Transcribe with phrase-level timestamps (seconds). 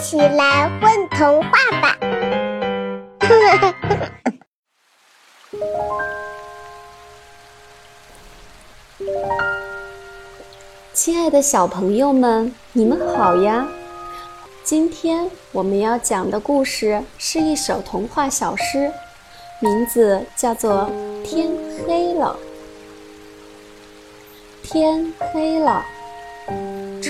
[0.00, 1.50] 起来问童话
[1.82, 1.94] 吧！
[10.94, 13.68] 亲爱的小朋友们，你们好呀！
[14.64, 18.90] 今天我们要讲的故事是一首童话小诗，
[19.60, 20.90] 名字叫做
[21.22, 21.50] 《天
[21.86, 22.34] 黑了》。
[24.66, 25.84] 天黑了，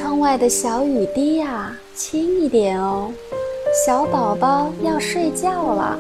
[0.01, 3.13] 窗外的小雨滴呀，轻一点哦，
[3.87, 5.99] 小宝宝要睡觉了。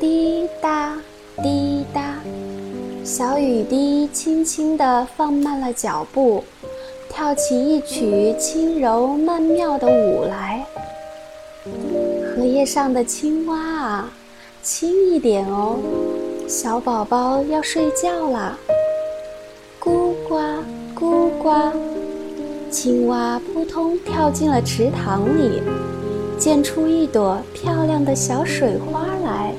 [0.00, 0.98] 滴答
[1.40, 2.16] 滴答，
[3.04, 6.42] 小雨滴轻轻地放慢了脚步，
[7.08, 10.66] 跳起一曲轻柔曼妙的舞来。
[12.34, 14.10] 荷叶上的青蛙啊，
[14.60, 15.76] 轻一点哦，
[16.48, 18.58] 小宝宝要睡觉啦。
[19.80, 20.40] 咕呱
[20.98, 21.70] 咕呱，
[22.78, 25.62] 青蛙扑通跳进了池塘里，
[26.38, 29.54] 溅出一朵漂亮的小水花来。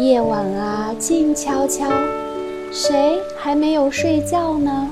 [0.00, 1.88] 夜晚啊，静悄悄，
[2.72, 4.90] 谁还没有睡觉呢？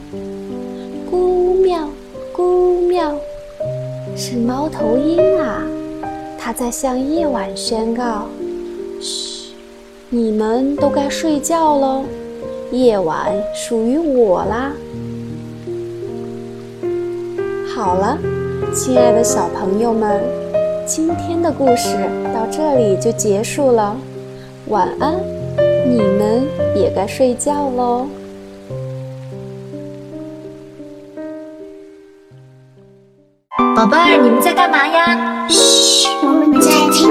[1.10, 1.88] 咕喵
[2.32, 3.12] 咕喵，
[4.16, 5.66] 是猫头鹰啊，
[6.38, 8.28] 它在向夜晚宣告：
[9.00, 9.52] 嘘，
[10.10, 12.04] 你们都该睡觉喽。
[12.70, 14.72] 夜晚属于我啦！
[17.82, 18.16] 好了，
[18.72, 20.22] 亲爱的小朋友们，
[20.86, 21.96] 今天的故事
[22.32, 23.96] 到这里就结束了。
[24.68, 25.16] 晚安，
[25.84, 28.06] 你们也该睡觉喽。
[33.74, 35.48] 宝贝儿，你们在干嘛呀？
[35.48, 37.01] 嘘，我们在听。